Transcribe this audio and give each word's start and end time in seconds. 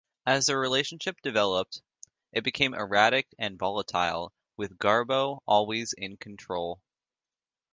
As 0.25 0.47
their 0.47 0.59
relationship 0.59 1.21
developed, 1.21 1.83
it 2.31 2.43
became 2.43 2.73
erratic 2.73 3.27
and 3.37 3.59
volatile 3.59 4.33
with 4.57 4.79
Garbo 4.79 5.41
always 5.45 5.93
in 5.93 6.17
control. 6.17 6.81